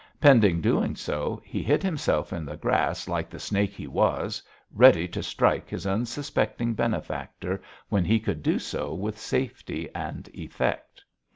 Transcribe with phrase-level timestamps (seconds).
[0.19, 4.41] Pending doing so, he hid himself in the grass like the snake he was,
[4.73, 11.03] ready to strike his unsuspecting benefactor when he could do so with safety and effect.